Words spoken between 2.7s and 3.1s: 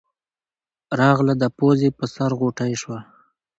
شوه